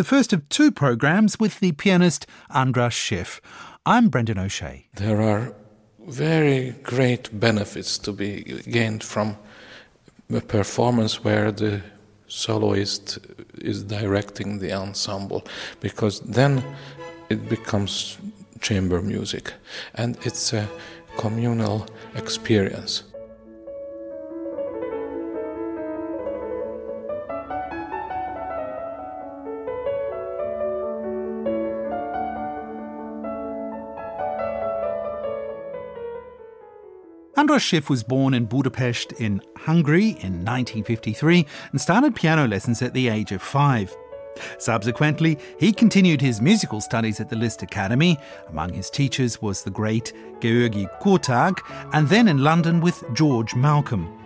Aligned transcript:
the 0.00 0.04
first 0.04 0.32
of 0.32 0.48
two 0.48 0.70
programs 0.70 1.38
with 1.38 1.60
the 1.60 1.72
pianist 1.72 2.26
Andras 2.48 2.94
Schiff. 2.94 3.38
I'm 3.84 4.08
Brendan 4.08 4.38
O'Shea. 4.38 4.86
There 4.94 5.20
are 5.20 5.54
very 6.06 6.70
great 6.82 7.28
benefits 7.38 7.98
to 7.98 8.12
be 8.12 8.62
gained 8.70 9.04
from 9.04 9.36
a 10.32 10.40
performance 10.40 11.22
where 11.22 11.52
the 11.52 11.82
soloist 12.28 13.18
is 13.60 13.84
directing 13.84 14.60
the 14.60 14.72
ensemble 14.72 15.44
because 15.80 16.20
then 16.20 16.64
it 17.28 17.50
becomes 17.50 18.16
chamber 18.62 19.02
music 19.02 19.52
and 19.96 20.16
it's 20.22 20.54
a 20.54 20.66
communal 21.18 21.86
experience. 22.14 23.02
Andras 37.50 37.64
Schiff 37.64 37.90
was 37.90 38.04
born 38.04 38.32
in 38.32 38.44
Budapest 38.44 39.10
in 39.14 39.42
Hungary 39.56 40.10
in 40.10 40.44
1953 40.44 41.44
and 41.72 41.80
started 41.80 42.14
piano 42.14 42.46
lessons 42.46 42.80
at 42.80 42.94
the 42.94 43.08
age 43.08 43.32
of 43.32 43.42
five. 43.42 43.92
Subsequently, 44.58 45.36
he 45.58 45.72
continued 45.72 46.20
his 46.20 46.40
musical 46.40 46.80
studies 46.80 47.18
at 47.18 47.28
the 47.28 47.34
Liszt 47.34 47.64
Academy. 47.64 48.16
Among 48.50 48.72
his 48.72 48.88
teachers 48.88 49.42
was 49.42 49.64
the 49.64 49.70
great 49.72 50.12
Georgi 50.40 50.86
Kurtag, 51.02 51.60
and 51.92 52.08
then 52.08 52.28
in 52.28 52.38
London 52.38 52.80
with 52.80 53.02
George 53.14 53.56
Malcolm. 53.56 54.19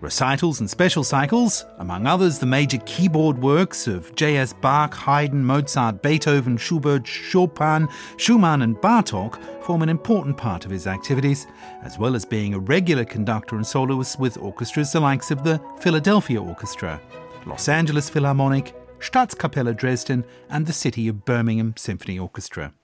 Recitals 0.00 0.60
and 0.60 0.68
special 0.68 1.02
cycles, 1.02 1.64
among 1.78 2.06
others 2.06 2.38
the 2.38 2.44
major 2.44 2.76
keyboard 2.84 3.38
works 3.38 3.86
of 3.86 4.14
J.S. 4.14 4.52
Bach, 4.52 4.94
Haydn, 4.94 5.42
Mozart, 5.42 6.02
Beethoven, 6.02 6.58
Schubert, 6.58 7.06
Chopin, 7.06 7.88
Schumann, 8.18 8.60
and 8.60 8.76
Bartok, 8.76 9.40
form 9.62 9.80
an 9.80 9.88
important 9.88 10.36
part 10.36 10.66
of 10.66 10.70
his 10.70 10.86
activities, 10.86 11.46
as 11.82 11.98
well 11.98 12.14
as 12.14 12.26
being 12.26 12.52
a 12.52 12.58
regular 12.58 13.06
conductor 13.06 13.56
and 13.56 13.66
soloist 13.66 14.20
with 14.20 14.36
orchestras 14.36 14.92
the 14.92 15.00
likes 15.00 15.30
of 15.30 15.42
the 15.44 15.60
Philadelphia 15.80 16.42
Orchestra, 16.42 17.00
Los 17.46 17.68
Angeles 17.68 18.10
Philharmonic, 18.10 18.74
Staatskapelle 19.00 19.74
Dresden, 19.74 20.26
and 20.50 20.66
the 20.66 20.74
City 20.74 21.08
of 21.08 21.24
Birmingham 21.24 21.74
Symphony 21.76 22.18
Orchestra. 22.18 22.74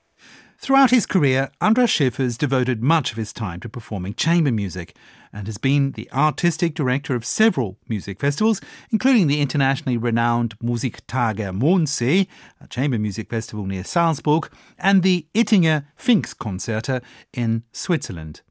Throughout 0.62 0.92
his 0.92 1.06
career, 1.06 1.50
Andras 1.60 1.90
Schiff 1.90 2.18
has 2.18 2.38
devoted 2.38 2.84
much 2.84 3.10
of 3.10 3.16
his 3.16 3.32
time 3.32 3.58
to 3.58 3.68
performing 3.68 4.14
chamber 4.14 4.52
music 4.52 4.94
and 5.32 5.48
has 5.48 5.58
been 5.58 5.90
the 5.90 6.08
artistic 6.12 6.76
director 6.76 7.16
of 7.16 7.24
several 7.24 7.78
music 7.88 8.20
festivals, 8.20 8.60
including 8.92 9.26
the 9.26 9.40
internationally 9.40 9.96
renowned 9.96 10.56
Musiktage 10.60 11.52
Mondsee, 11.52 12.28
a 12.60 12.68
chamber 12.68 12.96
music 12.96 13.28
festival 13.28 13.66
near 13.66 13.82
Salzburg, 13.82 14.52
and 14.78 15.02
the 15.02 15.26
Ittinger 15.34 15.84
Pfingstkonzerte 15.98 17.02
in 17.32 17.64
Switzerland. 17.72 18.42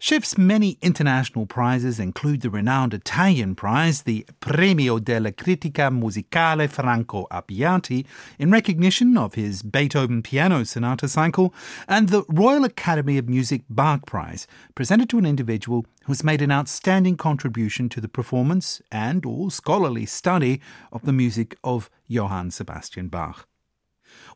Schiff's 0.00 0.38
many 0.38 0.78
international 0.80 1.44
prizes 1.44 1.98
include 1.98 2.42
the 2.42 2.50
renowned 2.50 2.94
Italian 2.94 3.56
prize, 3.56 4.02
the 4.02 4.24
Premio 4.40 5.02
della 5.02 5.32
Critica 5.32 5.90
Musicale 5.90 6.68
Franco 6.68 7.26
Abbiati, 7.32 8.06
in 8.38 8.52
recognition 8.52 9.16
of 9.16 9.34
his 9.34 9.64
Beethoven 9.64 10.22
Piano 10.22 10.62
Sonata 10.62 11.08
cycle, 11.08 11.52
and 11.88 12.10
the 12.10 12.24
Royal 12.28 12.62
Academy 12.62 13.18
of 13.18 13.28
Music 13.28 13.62
Bach 13.68 14.06
Prize, 14.06 14.46
presented 14.76 15.10
to 15.10 15.18
an 15.18 15.26
individual 15.26 15.84
who 16.04 16.12
has 16.12 16.22
made 16.22 16.42
an 16.42 16.52
outstanding 16.52 17.16
contribution 17.16 17.88
to 17.88 18.00
the 18.00 18.08
performance 18.08 18.80
and 18.92 19.26
or 19.26 19.50
scholarly 19.50 20.06
study 20.06 20.60
of 20.92 21.02
the 21.02 21.12
music 21.12 21.58
of 21.64 21.90
Johann 22.06 22.52
Sebastian 22.52 23.08
Bach. 23.08 23.47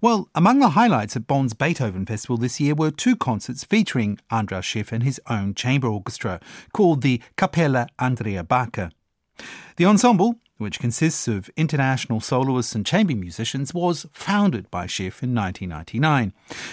Well, 0.02 0.28
among 0.34 0.58
the 0.58 0.70
highlights 0.70 1.14
at 1.14 1.28
Bonn's 1.28 1.54
Beethoven 1.54 2.06
Festival 2.06 2.36
this 2.36 2.58
year 2.58 2.74
were 2.74 2.90
two 2.90 3.14
concerts 3.14 3.62
featuring 3.62 4.18
Andras 4.32 4.64
Schiff 4.64 4.90
and 4.90 5.04
his 5.04 5.20
own 5.30 5.54
chamber 5.54 5.86
orchestra, 5.86 6.40
called 6.72 7.02
the 7.02 7.22
Capella 7.36 7.86
Andrea 8.00 8.42
Barca. 8.42 8.90
The 9.76 9.84
ensemble, 9.84 10.40
which 10.58 10.80
consists 10.80 11.28
of 11.28 11.50
international 11.56 12.20
soloists 12.20 12.74
and 12.74 12.84
chamber 12.84 13.14
musicians, 13.14 13.72
was 13.72 14.04
founded 14.12 14.68
by 14.72 14.88
Schiff 14.88 15.22
in 15.22 15.36
1999. 15.36 16.32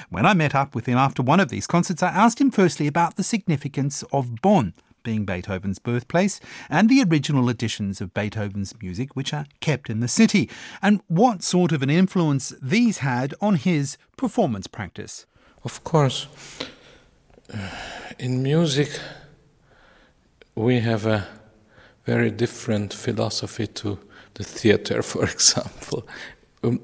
When 0.09 0.25
I 0.25 0.33
met 0.33 0.55
up 0.55 0.73
with 0.73 0.87
him 0.87 0.97
after 0.97 1.21
one 1.21 1.39
of 1.39 1.49
these 1.49 1.67
concerts, 1.67 2.01
I 2.01 2.09
asked 2.09 2.41
him 2.41 2.49
firstly 2.49 2.87
about 2.87 3.15
the 3.15 3.21
significance 3.21 4.03
of 4.11 4.41
Bonn 4.41 4.73
being 5.03 5.25
Beethoven's 5.25 5.79
birthplace, 5.79 6.39
and 6.69 6.89
the 6.89 7.03
original 7.03 7.49
editions 7.49 8.01
of 8.01 8.13
Beethoven's 8.13 8.73
music, 8.81 9.15
which 9.15 9.33
are 9.33 9.45
kept 9.59 9.89
in 9.89 9.99
the 9.99 10.07
city, 10.07 10.49
and 10.81 11.01
what 11.07 11.43
sort 11.43 11.71
of 11.71 11.81
an 11.81 11.89
influence 11.89 12.53
these 12.61 12.99
had 12.99 13.33
on 13.41 13.55
his 13.55 13.97
performance 14.17 14.67
practice. 14.67 15.25
Of 15.63 15.83
course, 15.83 16.27
uh, 17.53 17.57
in 18.17 18.43
music, 18.43 18.99
we 20.55 20.79
have 20.79 21.05
a 21.05 21.27
very 22.05 22.31
different 22.31 22.93
philosophy 22.93 23.67
to 23.67 23.99
the 24.33 24.43
theater, 24.43 25.01
for 25.11 25.23
example, 25.23 26.07
um, 26.63 26.79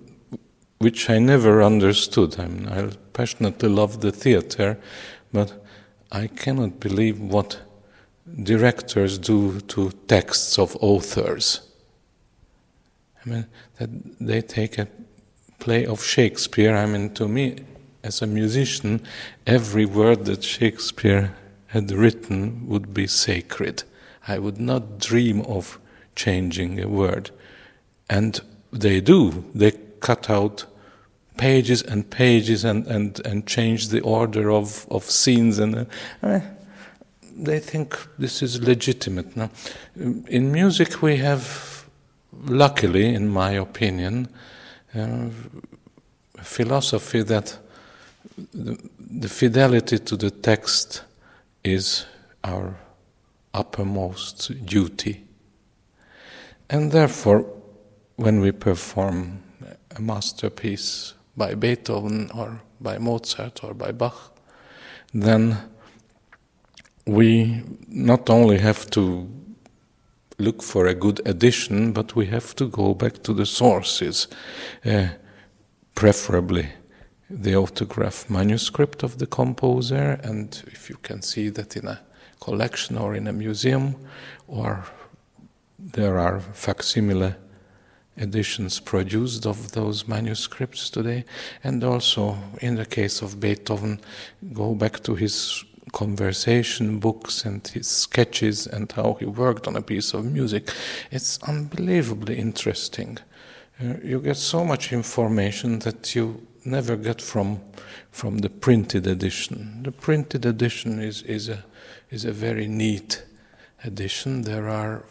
which 0.80 1.10
I 1.10 1.20
never 1.20 1.64
understood. 1.64 2.40
I 2.40 2.48
mean, 2.48 2.68
I 2.68 2.92
passionately 3.14 3.70
love 3.70 4.02
the 4.02 4.12
theater, 4.12 4.78
but 5.32 5.66
I 6.12 6.28
cannot 6.28 6.80
believe 6.80 7.20
what 7.20 7.60
directors 8.44 9.18
do 9.18 9.60
to 9.62 9.92
texts 10.08 10.58
of 10.58 10.76
authors. 10.82 11.62
I 13.26 13.30
mean, 13.30 13.46
that 13.78 13.90
they 14.20 14.42
take 14.42 14.78
a 14.78 14.88
play 15.60 15.86
of 15.86 16.04
Shakespeare. 16.04 16.76
I 16.76 16.86
mean, 16.86 17.14
to 17.16 17.28
me, 17.28 17.58
as 18.04 18.22
a 18.22 18.28
musician, 18.28 19.02
every 19.48 19.86
word 19.86 20.26
that 20.26 20.44
Shakespeare 20.44 21.36
had 21.68 21.92
written 21.92 22.68
would 22.68 22.94
be 22.94 23.08
sacred. 23.08 23.84
I 24.28 24.40
would 24.40 24.60
not 24.60 25.00
dream 25.00 25.42
of 25.42 25.80
changing 26.16 26.80
a 26.80 26.88
word. 26.88 27.32
And 28.10 28.40
they 28.72 29.02
do. 29.02 29.46
They 29.54 29.72
cut 30.00 30.30
out 30.30 30.66
pages 31.38 31.82
and 31.82 32.10
pages 32.10 32.64
and, 32.64 32.86
and, 32.88 33.20
and 33.26 33.46
change 33.46 33.90
the 33.90 34.02
order 34.02 34.52
of, 34.52 34.88
of 34.90 35.04
scenes. 35.04 35.60
And 35.60 35.88
uh, 36.24 36.40
they 37.36 37.60
think 37.60 37.98
this 38.18 38.42
is 38.42 38.62
legitimate. 38.62 39.36
Now, 39.36 39.50
in 39.96 40.52
music, 40.52 41.02
we 41.02 41.18
have, 41.18 41.86
luckily, 42.46 43.14
in 43.14 43.28
my 43.28 43.52
opinion, 43.52 44.30
uh, 44.96 45.30
a 46.38 46.44
philosophy 46.44 47.24
that 47.24 47.58
the, 48.54 48.78
the 49.00 49.30
fidelity 49.30 50.00
to 50.00 50.18
the 50.18 50.32
text 50.32 51.04
is 51.64 52.06
our 52.44 52.76
uppermost 53.54 54.66
duty. 54.66 55.24
And 56.70 56.92
therefore, 56.92 57.46
when 58.16 58.40
we 58.40 58.52
perform 58.52 59.44
a 59.96 60.02
masterpiece 60.02 61.14
by 61.38 61.56
Beethoven 61.56 62.32
or 62.34 62.62
by 62.80 62.98
Mozart 62.98 63.64
or 63.64 63.74
by 63.74 63.92
Bach, 63.92 64.34
then 65.14 65.58
we 67.06 67.64
not 67.88 68.30
only 68.30 68.58
have 68.58 68.90
to 68.92 69.30
look 70.38 70.62
for 70.62 70.88
a 70.88 70.94
good 70.94 71.22
edition, 71.26 71.94
but 71.94 72.16
we 72.16 72.26
have 72.28 72.56
to 72.56 72.68
go 72.68 72.94
back 72.94 73.24
to 73.24 73.34
the 73.34 73.46
sources, 73.46 74.28
uh, 74.86 75.08
preferably 75.94 76.68
the 77.30 77.56
autograph 77.56 78.30
manuscript 78.30 79.04
of 79.04 79.18
the 79.18 79.26
composer, 79.26 80.20
and 80.24 80.64
if 80.68 80.90
you 80.90 80.98
can 81.02 81.22
see 81.22 81.50
that 81.50 81.76
in 81.76 81.88
a 81.88 82.02
collection 82.40 82.98
or 82.98 83.16
in 83.16 83.28
a 83.28 83.34
museum, 83.34 83.96
or 84.48 84.84
there 85.80 86.20
are 86.20 86.40
facsimile 86.40 87.34
editions 88.18 88.80
produced 88.80 89.46
of 89.46 89.72
those 89.72 90.08
manuscripts 90.08 90.90
today, 90.90 91.26
and 91.64 91.84
also 91.84 92.38
in 92.62 92.76
the 92.76 92.86
case 92.86 93.22
of 93.22 93.40
Beethoven, 93.40 94.00
go 94.54 94.76
back 94.76 95.02
to 95.04 95.16
his 95.16 95.64
conversation 95.92 97.00
books 97.00 97.46
and 97.46 97.68
his 97.68 97.88
sketches 97.88 98.68
and 98.68 98.92
how 98.92 99.18
he 99.20 99.26
worked 99.26 99.68
on 99.68 99.76
a 99.76 99.82
piece 99.82 100.14
of 100.14 100.26
music. 100.26 100.72
It's 101.12 101.40
unbelievably 101.44 102.38
interesting. 102.38 103.18
Uh, 103.82 103.96
you 104.04 104.20
get 104.20 104.38
so 104.38 104.64
much 104.64 104.94
information 104.94 105.80
that 105.80 106.16
you 106.16 106.48
never 106.64 106.96
get 106.96 107.22
from 107.22 107.60
from 108.12 108.38
the 108.40 108.50
printed 108.50 109.06
edition. 109.08 109.84
The 109.84 109.92
printed 109.92 110.46
edition 110.46 111.02
is 111.02 111.22
is 111.24 111.50
a 111.50 111.64
is 112.10 112.26
a 112.26 112.32
very 112.32 112.68
neat 112.68 113.24
edition. 113.84 114.44
There 114.44 114.70
are 114.70 115.04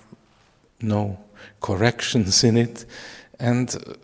no 0.81 1.19
corrections 1.61 2.44
in 2.44 2.56
it, 2.56 2.87
and 3.38 3.97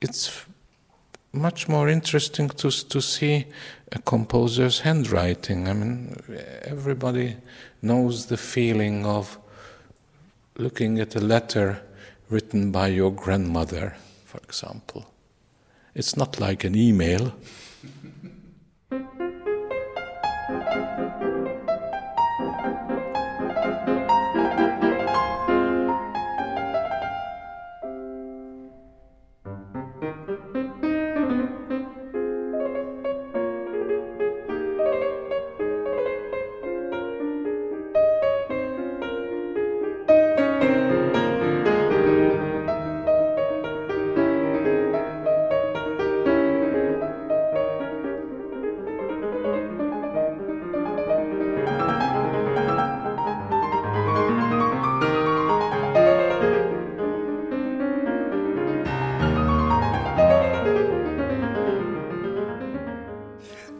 it's 0.00 0.46
much 1.32 1.68
more 1.68 1.88
interesting 1.88 2.48
to 2.48 2.70
to 2.70 3.00
see 3.00 3.46
a 3.92 3.98
composer's 3.98 4.80
handwriting. 4.80 5.68
I 5.68 5.72
mean, 5.72 6.16
everybody 6.62 7.36
knows 7.80 8.26
the 8.26 8.36
feeling 8.36 9.06
of 9.06 9.38
looking 10.58 11.00
at 11.00 11.16
a 11.16 11.20
letter 11.20 11.82
written 12.30 12.70
by 12.70 12.88
your 12.88 13.12
grandmother, 13.12 13.96
for 14.24 14.38
example. 14.38 15.04
It's 15.94 16.16
not 16.16 16.40
like 16.40 16.64
an 16.64 16.74
email. 16.74 17.32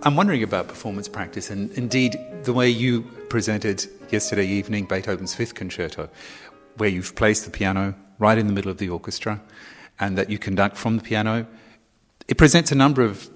I'm 0.05 0.17
wondering 0.17 0.43
about 0.43 0.67
performance 0.67 1.07
practice 1.07 1.49
and 1.49 1.71
indeed 1.79 2.19
the 2.43 2.53
way 2.53 2.69
you 2.69 3.03
presented 3.29 3.87
yesterday 4.11 4.45
evening 4.45 4.87
Beethoven's 4.87 5.33
Fifth 5.33 5.55
Concerto, 5.55 6.09
where 6.77 6.89
you've 6.89 7.15
placed 7.15 7.45
the 7.45 7.53
piano 7.53 7.95
right 8.19 8.37
in 8.37 8.49
the 8.49 8.53
middle 8.53 8.73
of 8.73 8.79
the 8.79 8.89
orchestra 8.89 9.41
and 10.01 10.19
that 10.19 10.29
you 10.29 10.39
conduct 10.39 10.77
from 10.77 10.97
the 10.97 11.05
piano. 11.05 11.47
It 12.27 12.37
presents 12.37 12.73
a 12.73 12.75
number 12.75 13.03
of 13.03 13.31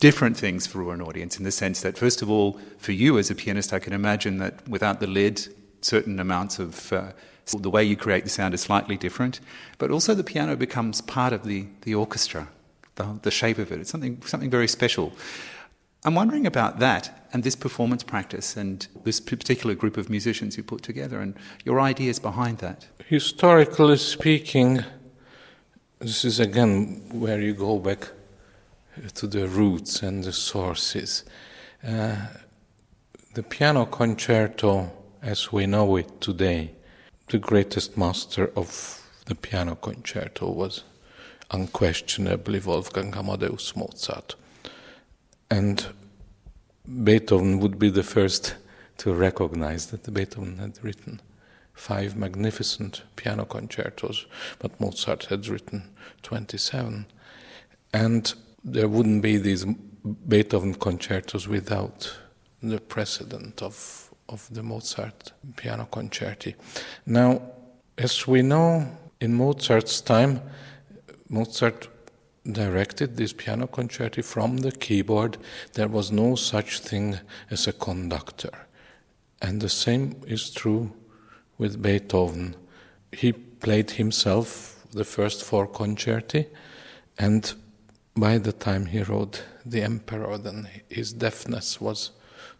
different 0.00 0.36
things 0.36 0.66
for 0.66 0.92
an 0.92 1.00
audience 1.00 1.38
in 1.38 1.44
the 1.44 1.52
sense 1.52 1.82
that, 1.82 1.96
first 1.96 2.20
of 2.20 2.28
all, 2.28 2.58
for 2.78 2.90
you 2.90 3.16
as 3.16 3.30
a 3.30 3.36
pianist, 3.36 3.72
I 3.72 3.78
can 3.78 3.92
imagine 3.92 4.38
that 4.38 4.68
without 4.68 4.98
the 4.98 5.06
lid, 5.06 5.46
certain 5.82 6.18
amounts 6.18 6.58
of 6.58 6.92
uh, 6.92 7.12
the 7.56 7.70
way 7.70 7.84
you 7.84 7.96
create 7.96 8.24
the 8.24 8.30
sound 8.30 8.54
is 8.54 8.60
slightly 8.60 8.96
different, 8.96 9.38
but 9.78 9.92
also 9.92 10.16
the 10.16 10.24
piano 10.24 10.56
becomes 10.56 11.00
part 11.00 11.32
of 11.32 11.44
the, 11.44 11.66
the 11.82 11.94
orchestra, 11.94 12.48
the, 12.96 13.20
the 13.22 13.30
shape 13.30 13.58
of 13.58 13.70
it. 13.70 13.78
It's 13.78 13.90
something, 13.90 14.20
something 14.22 14.50
very 14.50 14.66
special. 14.66 15.12
I'm 16.04 16.14
wondering 16.14 16.46
about 16.46 16.78
that 16.78 17.26
and 17.32 17.42
this 17.42 17.56
performance 17.56 18.02
practice 18.02 18.56
and 18.56 18.86
this 19.04 19.20
particular 19.20 19.74
group 19.74 19.96
of 19.96 20.08
musicians 20.08 20.56
you 20.56 20.62
put 20.62 20.82
together 20.82 21.20
and 21.20 21.34
your 21.64 21.80
ideas 21.80 22.18
behind 22.18 22.58
that. 22.58 22.86
Historically 23.06 23.96
speaking, 23.96 24.84
this 25.98 26.24
is 26.24 26.38
again 26.38 27.02
where 27.12 27.40
you 27.40 27.52
go 27.52 27.78
back 27.78 28.10
to 29.14 29.26
the 29.26 29.48
roots 29.48 30.02
and 30.02 30.24
the 30.24 30.32
sources. 30.32 31.24
Uh, 31.86 32.16
the 33.34 33.42
piano 33.42 33.84
concerto, 33.84 34.90
as 35.22 35.52
we 35.52 35.66
know 35.66 35.96
it 35.96 36.20
today, 36.20 36.72
the 37.28 37.38
greatest 37.38 37.96
master 37.96 38.50
of 38.56 39.02
the 39.26 39.34
piano 39.34 39.74
concerto 39.74 40.50
was 40.50 40.84
unquestionably 41.50 42.60
Wolfgang 42.60 43.14
Amadeus 43.14 43.76
Mozart. 43.76 44.34
And 45.50 45.86
Beethoven 47.04 47.60
would 47.60 47.78
be 47.78 47.90
the 47.90 48.02
first 48.02 48.56
to 48.98 49.14
recognize 49.14 49.86
that 49.86 50.12
Beethoven 50.12 50.58
had 50.58 50.82
written 50.82 51.20
five 51.72 52.16
magnificent 52.16 53.02
piano 53.16 53.44
concertos, 53.44 54.26
but 54.58 54.78
Mozart 54.80 55.26
had 55.26 55.46
written 55.46 55.84
27. 56.22 57.06
And 57.94 58.34
there 58.64 58.88
wouldn't 58.88 59.22
be 59.22 59.38
these 59.38 59.64
Beethoven 60.26 60.74
concertos 60.74 61.46
without 61.46 62.18
the 62.62 62.80
precedent 62.80 63.62
of, 63.62 64.12
of 64.28 64.48
the 64.52 64.62
Mozart 64.62 65.32
piano 65.56 65.88
concerti. 65.90 66.54
Now, 67.06 67.40
as 67.96 68.26
we 68.26 68.42
know, 68.42 68.86
in 69.20 69.34
Mozart's 69.34 70.00
time, 70.00 70.40
Mozart 71.28 71.88
directed 72.50 73.16
this 73.16 73.32
piano 73.32 73.66
concerti 73.66 74.24
from 74.24 74.58
the 74.58 74.72
keyboard, 74.72 75.36
there 75.74 75.88
was 75.88 76.10
no 76.10 76.34
such 76.34 76.80
thing 76.80 77.18
as 77.50 77.66
a 77.66 77.72
conductor. 77.72 78.66
And 79.40 79.60
the 79.60 79.68
same 79.68 80.20
is 80.26 80.50
true 80.50 80.92
with 81.58 81.82
Beethoven. 81.82 82.56
He 83.12 83.32
played 83.32 83.92
himself 83.92 84.84
the 84.92 85.04
first 85.04 85.44
four 85.44 85.66
concerti, 85.66 86.46
and 87.18 87.52
by 88.16 88.38
the 88.38 88.52
time 88.52 88.86
he 88.86 89.02
wrote 89.02 89.44
The 89.64 89.82
Emperor, 89.82 90.38
then 90.38 90.68
his 90.88 91.12
deafness 91.12 91.80
was 91.80 92.10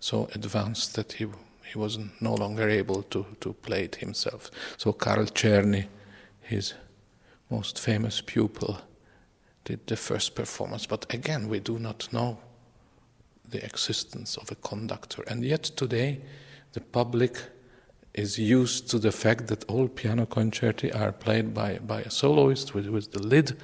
so 0.01 0.29
advanced 0.35 0.95
that 0.95 1.13
he, 1.15 1.27
he 1.65 1.79
was 1.79 1.99
no 2.21 2.35
longer 2.35 2.69
able 2.69 3.03
to, 3.05 3.27
to 3.41 3.53
play 3.55 3.85
it 3.85 3.97
himself. 3.97 4.51
So 4.77 4.93
Carl 4.93 5.27
Czerny, 5.27 5.87
his 6.43 6.75
most 7.51 7.79
famous 7.79 8.21
pupil, 8.21 8.81
did 9.69 9.87
the 9.87 9.97
first 9.97 10.35
performance. 10.35 10.87
But 10.87 11.13
again, 11.13 11.49
we 11.49 11.61
do 11.61 11.79
not 11.79 12.09
know 12.11 12.39
the 13.51 13.63
existence 13.63 14.39
of 14.39 14.51
a 14.51 14.55
conductor. 14.55 15.23
And 15.27 15.45
yet 15.45 15.63
today, 15.63 16.21
the 16.73 16.81
public 16.81 17.37
is 18.15 18.39
used 18.39 18.91
to 18.91 18.99
the 18.99 19.13
fact 19.13 19.47
that 19.49 19.65
all 19.69 19.87
piano 19.89 20.27
concerti 20.27 20.91
are 20.95 21.13
played 21.13 21.53
by, 21.53 21.79
by 21.79 22.01
a 22.01 22.11
soloist 22.11 22.75
with, 22.75 22.87
with 22.87 23.13
the 23.13 23.23
lid, 23.23 23.57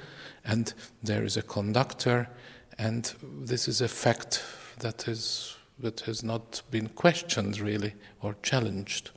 and 0.43 0.73
there 1.01 1.23
is 1.25 1.37
a 1.37 1.41
conductor, 1.41 2.29
and 2.77 3.13
this 3.45 3.67
is 3.67 3.81
a 3.81 3.87
fact 3.87 4.43
that 4.79 5.07
is 5.07 5.57
that 5.77 5.99
has 6.01 6.23
not 6.23 6.61
been 6.71 6.87
questioned 6.87 7.59
really 7.59 7.93
or 8.21 8.35
challenged, 8.43 9.11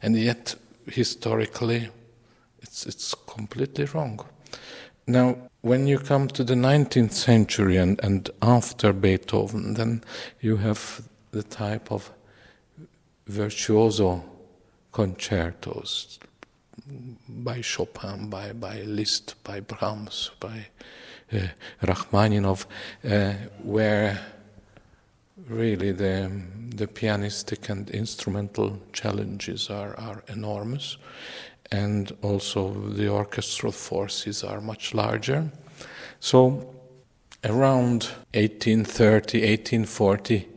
and 0.00 0.16
yet 0.16 0.54
historically, 0.86 1.88
it's 2.60 2.86
it's 2.86 3.14
completely 3.26 3.86
wrong. 3.86 4.20
Now, 5.06 5.36
when 5.64 5.86
you 5.86 5.98
come 5.98 6.28
to 6.28 6.44
the 6.44 6.54
19th 6.54 7.12
century 7.12 7.78
and, 7.78 7.98
and 8.04 8.28
after 8.42 8.92
Beethoven, 8.92 9.72
then 9.72 10.04
you 10.42 10.58
have 10.58 11.08
the 11.30 11.42
type 11.42 11.90
of 11.90 12.12
virtuoso 13.26 14.22
concertos 14.92 16.18
by 17.28 17.62
Chopin, 17.62 18.28
by, 18.28 18.52
by 18.52 18.82
Liszt, 18.82 19.42
by 19.42 19.60
Brahms, 19.60 20.32
by 20.38 20.66
uh, 21.32 21.46
Rachmaninoff, 21.80 22.66
uh, 23.02 23.32
where 23.62 24.20
really 25.48 25.92
the, 25.92 26.42
the 26.76 26.86
pianistic 26.86 27.70
and 27.70 27.88
instrumental 27.88 28.78
challenges 28.92 29.70
are, 29.70 29.98
are 29.98 30.22
enormous 30.28 30.98
and 31.74 32.16
also 32.22 32.72
the 32.72 33.08
orchestral 33.08 33.72
forces 33.72 34.44
are 34.44 34.60
much 34.60 34.94
larger. 34.94 35.50
So, 36.20 36.72
around 37.42 38.04
1830, 38.34 39.38
1840, 39.38 40.48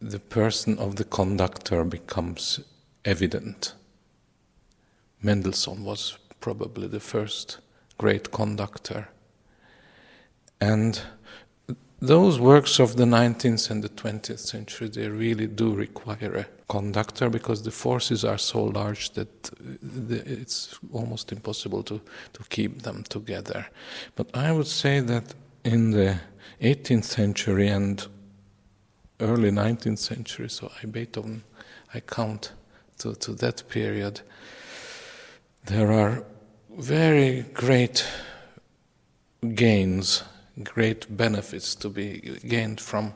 the 0.00 0.18
person 0.18 0.78
of 0.78 0.96
the 0.96 1.04
conductor 1.04 1.84
becomes 1.84 2.60
evident. 3.04 3.74
Mendelssohn 5.20 5.84
was 5.84 6.18
probably 6.40 6.88
the 6.88 7.00
first 7.00 7.58
great 7.98 8.32
conductor. 8.32 9.08
And 10.58 11.02
those 12.00 12.40
works 12.40 12.80
of 12.80 12.96
the 12.96 13.04
19th 13.04 13.70
and 13.70 13.84
the 13.84 13.90
20th 13.90 14.38
century, 14.38 14.88
they 14.88 15.08
really 15.08 15.46
do 15.46 15.74
require 15.74 16.34
a 16.34 16.61
conductor 16.72 17.30
because 17.30 17.62
the 17.62 17.70
forces 17.70 18.24
are 18.24 18.38
so 18.38 18.64
large 18.64 19.10
that 19.10 19.50
uh, 19.52 20.36
it's 20.36 20.78
almost 20.92 21.32
impossible 21.32 21.82
to, 21.82 22.00
to 22.32 22.42
keep 22.48 22.82
them 22.82 23.04
together. 23.08 23.66
But 24.16 24.26
I 24.34 24.52
would 24.52 24.66
say 24.66 25.00
that 25.00 25.34
in 25.64 25.90
the 25.90 26.20
18th 26.60 27.04
century 27.04 27.68
and 27.68 28.06
early 29.20 29.50
19th 29.50 29.98
century, 29.98 30.48
so 30.48 30.70
I 30.82 30.86
Beethoven, 30.86 31.42
I 31.94 32.00
count 32.00 32.52
to, 32.98 33.14
to 33.14 33.34
that 33.34 33.68
period, 33.68 34.22
there 35.66 35.92
are 35.92 36.24
very 36.78 37.42
great 37.54 38.06
gains 39.54 40.22
great 40.62 41.16
benefits 41.16 41.74
to 41.74 41.88
be 41.88 42.38
gained 42.46 42.80
from 42.80 43.14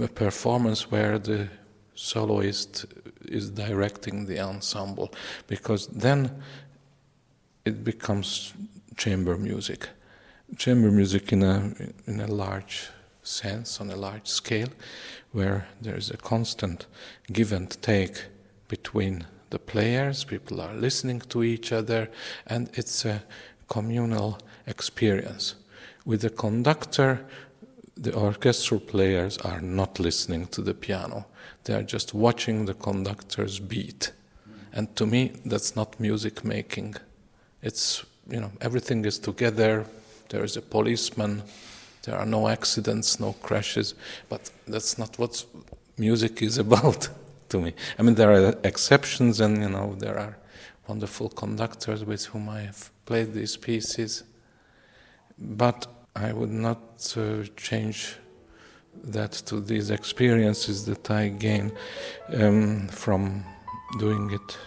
a 0.00 0.08
performance 0.08 0.90
where 0.90 1.18
the 1.18 1.48
soloist 1.94 2.86
is 3.24 3.50
directing 3.50 4.26
the 4.26 4.40
ensemble, 4.40 5.12
because 5.46 5.86
then 5.88 6.42
it 7.64 7.84
becomes 7.84 8.52
chamber 8.96 9.36
music. 9.36 9.88
Chamber 10.56 10.90
music 10.90 11.32
in 11.32 11.42
a, 11.42 11.72
in 12.06 12.20
a 12.20 12.26
large 12.26 12.88
sense, 13.22 13.80
on 13.80 13.90
a 13.90 13.96
large 13.96 14.26
scale, 14.26 14.68
where 15.32 15.66
there 15.80 15.96
is 15.96 16.10
a 16.10 16.16
constant 16.16 16.86
give 17.32 17.52
and 17.52 17.70
take 17.82 18.24
between 18.68 19.26
the 19.50 19.58
players, 19.58 20.24
people 20.24 20.60
are 20.60 20.74
listening 20.74 21.20
to 21.20 21.42
each 21.42 21.72
other, 21.72 22.08
and 22.46 22.70
it's 22.74 23.04
a 23.04 23.22
communal 23.68 24.38
experience. 24.66 25.54
With 26.04 26.22
the 26.22 26.30
conductor, 26.30 27.24
the 27.96 28.14
orchestral 28.14 28.80
players 28.80 29.38
are 29.38 29.60
not 29.60 30.00
listening 30.00 30.46
to 30.48 30.62
the 30.62 30.74
piano, 30.74 31.26
they 31.64 31.74
are 31.74 31.82
just 31.82 32.14
watching 32.14 32.66
the 32.66 32.74
conductor's 32.74 33.58
beat. 33.58 34.12
And 34.72 34.94
to 34.96 35.06
me, 35.06 35.32
that's 35.44 35.76
not 35.76 36.00
music 36.00 36.44
making. 36.44 36.96
It's, 37.62 38.04
you 38.28 38.40
know, 38.40 38.50
everything 38.60 39.04
is 39.04 39.18
together, 39.18 39.86
there 40.30 40.44
is 40.44 40.56
a 40.56 40.62
policeman, 40.62 41.42
there 42.02 42.16
are 42.16 42.26
no 42.26 42.48
accidents, 42.48 43.20
no 43.20 43.34
crashes, 43.34 43.94
but 44.28 44.50
that's 44.66 44.98
not 44.98 45.18
what 45.18 45.44
music 45.98 46.42
is 46.42 46.58
about 46.66 47.08
to 47.50 47.60
me. 47.60 47.74
I 47.98 48.02
mean, 48.02 48.14
there 48.14 48.32
are 48.32 48.54
exceptions, 48.64 49.40
and 49.40 49.62
you 49.62 49.68
know, 49.68 49.94
there 49.98 50.18
are 50.18 50.36
wonderful 50.88 51.28
conductors 51.28 52.04
with 52.04 52.24
whom 52.26 52.48
I 52.48 52.62
have 52.62 52.90
played 53.04 53.32
these 53.34 53.56
pieces, 53.56 54.24
but 55.38 55.86
I 56.16 56.32
would 56.32 56.50
not 56.50 57.14
uh, 57.16 57.44
change 57.56 58.16
that 59.04 59.32
to 59.32 59.60
these 59.60 59.90
experiences 59.90 60.84
that 60.86 61.10
I 61.10 61.28
gain 61.28 61.72
um, 62.34 62.88
from 62.88 63.44
doing 63.98 64.30
it 64.32 64.58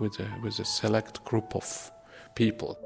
with 0.00 0.18
a, 0.20 0.28
with 0.42 0.58
a 0.58 0.64
select 0.64 1.24
group 1.24 1.54
of 1.54 1.90
people. 2.34 2.83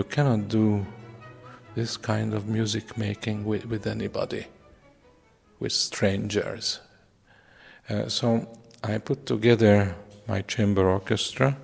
You 0.00 0.04
cannot 0.04 0.48
do 0.48 0.86
this 1.74 1.98
kind 1.98 2.32
of 2.32 2.48
music 2.48 2.96
making 2.96 3.44
with, 3.44 3.66
with 3.66 3.86
anybody, 3.86 4.46
with 5.58 5.72
strangers. 5.72 6.80
Uh, 7.86 8.08
so 8.08 8.48
I 8.82 8.96
put 8.96 9.26
together 9.26 9.94
my 10.26 10.40
chamber 10.40 10.88
orchestra, 10.88 11.54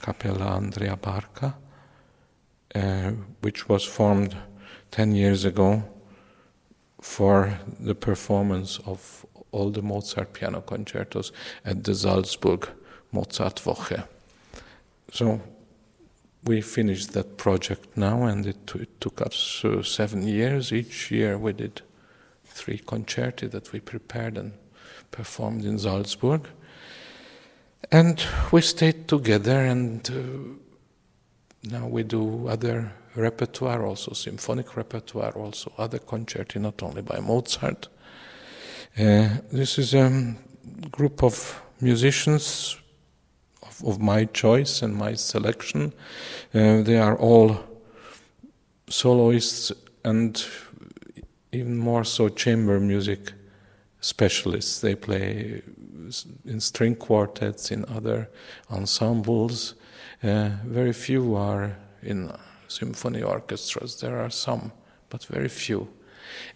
Capella 0.00 0.46
Andrea 0.58 0.94
Barca, 0.94 1.56
uh, 2.76 3.10
which 3.40 3.68
was 3.68 3.84
formed 3.84 4.36
10 4.92 5.16
years 5.16 5.44
ago 5.44 5.82
for 7.00 7.58
the 7.80 7.96
performance 7.96 8.78
of 8.86 9.26
all 9.50 9.70
the 9.70 9.82
Mozart 9.82 10.34
piano 10.34 10.60
concertos 10.60 11.32
at 11.64 11.82
the 11.82 11.96
Salzburg 11.96 12.68
Mozart 13.10 13.56
Woche. 13.64 14.04
So 15.12 15.40
we 16.44 16.60
finished 16.62 17.12
that 17.12 17.36
project 17.36 17.96
now, 17.96 18.24
and 18.24 18.46
it, 18.46 18.74
it 18.74 19.00
took 19.00 19.20
us 19.20 19.62
uh, 19.64 19.82
seven 19.82 20.26
years. 20.26 20.72
Each 20.72 21.10
year 21.10 21.36
we 21.36 21.52
did 21.52 21.82
three 22.44 22.78
concerti 22.78 23.50
that 23.50 23.72
we 23.72 23.80
prepared 23.80 24.38
and 24.38 24.52
performed 25.10 25.64
in 25.64 25.78
Salzburg. 25.78 26.48
And 27.92 28.24
we 28.52 28.60
stayed 28.60 29.08
together, 29.08 29.64
and 29.66 30.08
uh, 30.10 31.68
now 31.70 31.86
we 31.86 32.04
do 32.04 32.48
other 32.48 32.92
repertoire, 33.16 33.84
also 33.84 34.12
symphonic 34.12 34.76
repertoire, 34.76 35.32
also 35.32 35.72
other 35.76 35.98
concerti, 35.98 36.60
not 36.60 36.82
only 36.82 37.02
by 37.02 37.20
Mozart. 37.20 37.88
Uh, 38.98 39.28
this 39.52 39.78
is 39.78 39.94
a 39.94 40.36
group 40.90 41.22
of 41.22 41.62
musicians 41.80 42.79
of 43.84 44.00
my 44.00 44.24
choice 44.24 44.82
and 44.82 44.94
my 44.94 45.14
selection. 45.14 45.92
Uh, 46.54 46.82
they 46.82 46.98
are 46.98 47.16
all 47.16 47.60
soloists 48.88 49.72
and 50.04 50.44
even 51.52 51.76
more 51.78 52.04
so 52.04 52.28
chamber 52.28 52.80
music 52.80 53.32
specialists. 54.00 54.80
They 54.80 54.94
play 54.94 55.62
in 56.44 56.60
string 56.60 56.96
quartets, 56.96 57.70
in 57.70 57.84
other 57.86 58.28
ensembles. 58.70 59.74
Uh, 60.22 60.50
very 60.64 60.92
few 60.92 61.34
are 61.36 61.76
in 62.02 62.32
symphony 62.68 63.22
orchestras. 63.22 64.00
There 64.00 64.20
are 64.20 64.30
some, 64.30 64.72
but 65.08 65.24
very 65.24 65.48
few. 65.48 65.88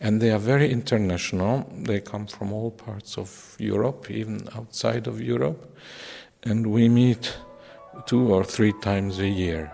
And 0.01 0.21
they 0.21 0.31
are 0.31 0.39
very 0.39 0.71
international. 0.71 1.69
They 1.83 2.01
come 2.01 2.27
from 2.27 2.53
all 2.53 2.71
parts 2.71 3.19
of 3.19 3.57
Europe, 3.59 4.11
even 4.11 4.49
outside 4.57 5.07
of 5.07 5.21
Europe 5.21 5.77
and 6.45 6.67
we 6.67 6.89
meet 6.89 7.37
two 8.07 8.33
or 8.33 8.45
three 8.45 8.73
times 8.83 9.19
a 9.19 9.29
year. 9.29 9.71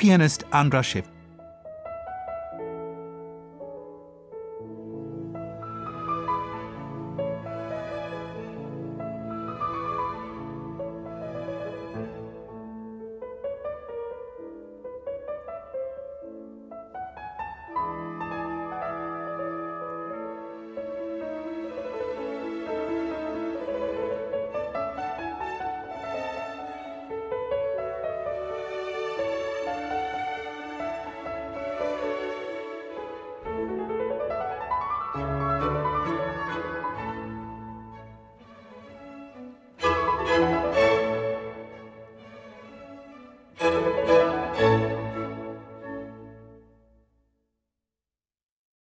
Pianist 0.00 0.44
Andras 0.50 0.86
Schiff 0.86 1.10